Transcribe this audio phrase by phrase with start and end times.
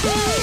[0.00, 0.37] Hey!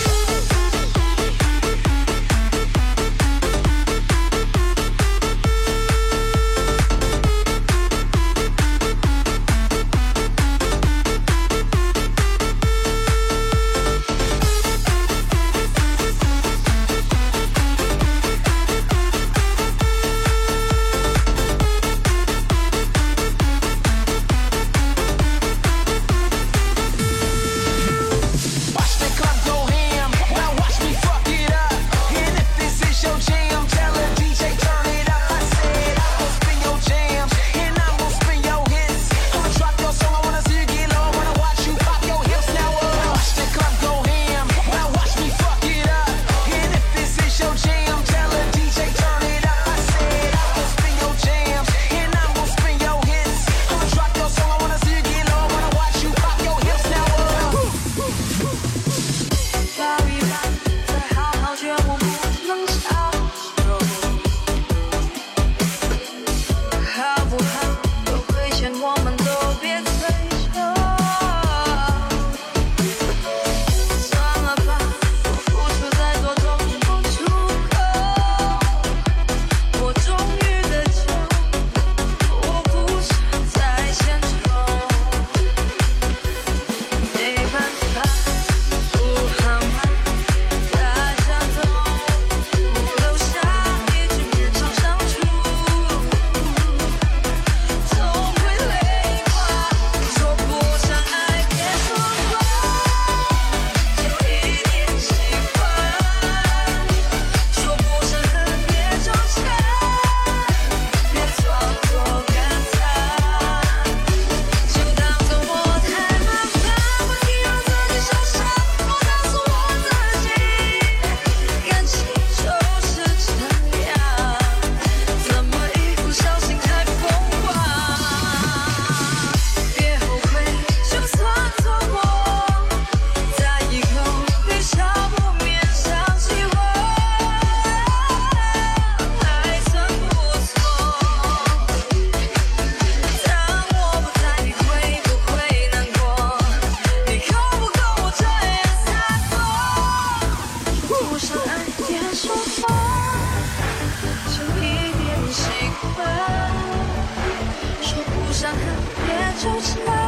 [159.05, 160.04] 别纠缠。